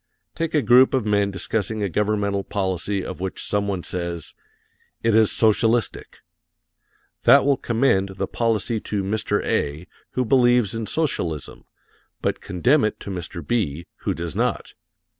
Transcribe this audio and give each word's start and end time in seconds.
Take 0.33 0.55
a 0.55 0.63
group 0.63 0.95
of 0.95 1.05
men 1.05 1.29
discussing 1.29 1.83
a 1.83 1.87
governmental 1.87 2.43
policy 2.43 3.05
of 3.05 3.19
which 3.19 3.45
some 3.45 3.67
one 3.67 3.83
says: 3.83 4.33
"It 5.03 5.13
is 5.13 5.31
socialistic." 5.31 6.21
That 7.25 7.45
will 7.45 7.55
commend 7.55 8.15
the 8.15 8.25
policy 8.25 8.79
to 8.79 9.03
Mr. 9.03 9.45
A., 9.45 9.85
who 10.13 10.25
believes 10.25 10.73
in 10.73 10.87
socialism, 10.87 11.65
but 12.19 12.41
condemn 12.41 12.83
it 12.83 12.99
to 13.01 13.11
Mr. 13.11 13.45
B., 13.47 13.85
who 13.97 14.15
does 14.15 14.35
not. 14.35 14.73